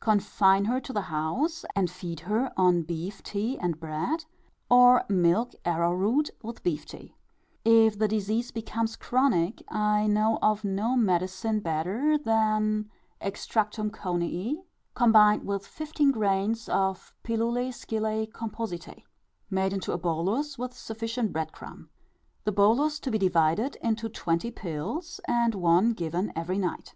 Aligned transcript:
Confine 0.00 0.66
her 0.66 0.78
to 0.78 0.92
the 0.92 1.00
house 1.08 1.64
and 1.74 1.90
feed 1.90 2.20
her 2.20 2.52
on 2.54 2.82
beef 2.82 3.22
tea 3.22 3.58
and 3.58 3.80
bread, 3.80 4.26
or 4.68 5.06
milk 5.08 5.54
arrowroot 5.64 6.28
with 6.42 6.62
beef 6.62 6.84
tea. 6.84 7.16
If 7.64 7.98
the 7.98 8.06
disease 8.06 8.50
becomes 8.50 8.94
chronic, 8.94 9.62
I 9.70 10.06
know 10.06 10.38
of 10.42 10.64
no 10.64 10.96
medicine 10.96 11.60
better 11.60 12.18
than 12.18 12.90
Extr. 13.22 13.54
Conii 13.54 13.72
Pil. 13.72 13.84
Scillæ 13.90 13.92
Co. 14.92 15.06
ā 15.06 15.40
ā 17.24 18.32
gr. 18.36 18.60
xv. 18.60 19.02
made 19.48 19.72
into 19.72 19.92
a 19.92 19.96
bolus 19.98 20.58
with 20.58 20.74
sufficient 20.74 21.32
bread 21.32 21.52
crumb; 21.52 21.88
the 22.44 22.52
bolus 22.52 23.00
to 23.00 23.10
be 23.10 23.16
divided 23.16 23.76
into 23.76 24.10
twenty 24.10 24.50
pills, 24.50 25.20
and 25.26 25.54
one 25.54 25.94
given 25.94 26.34
every 26.36 26.58
night. 26.58 26.94